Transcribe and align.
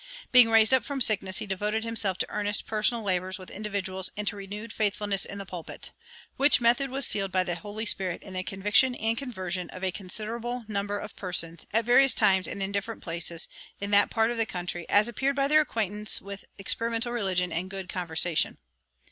Being 0.31 0.49
raised 0.49 0.73
up 0.73 0.83
from 0.83 0.99
sickness, 0.99 1.37
he 1.37 1.45
devoted 1.45 1.83
himself 1.83 2.17
to 2.17 2.29
earnest 2.29 2.65
personal 2.65 3.03
labors 3.03 3.37
with 3.37 3.51
individuals 3.51 4.09
and 4.17 4.27
to 4.27 4.35
renewed 4.35 4.73
faithfulness 4.73 5.25
in 5.25 5.37
the 5.37 5.45
pulpit, 5.45 5.91
"which 6.37 6.59
method 6.59 6.89
was 6.89 7.05
sealed 7.05 7.31
by 7.31 7.43
the 7.43 7.53
Holy 7.53 7.85
Spirit 7.85 8.23
in 8.23 8.33
the 8.33 8.41
conviction 8.41 8.95
and 8.95 9.15
conversion 9.15 9.69
of 9.69 9.83
a 9.83 9.91
considerable 9.91 10.65
number 10.67 10.97
of 10.97 11.15
persons, 11.15 11.67
at 11.71 11.85
various 11.85 12.15
times 12.15 12.47
and 12.47 12.63
in 12.63 12.71
different 12.71 13.03
places, 13.03 13.47
in 13.79 13.91
that 13.91 14.09
part 14.09 14.31
of 14.31 14.37
the 14.37 14.45
country, 14.47 14.89
as 14.89 15.07
appeared 15.07 15.35
by 15.35 15.47
their 15.47 15.61
acquaintance 15.61 16.19
with 16.19 16.45
experimental 16.57 17.11
religion 17.11 17.51
and 17.51 17.69
good 17.69 17.87
conversation." 17.87 18.57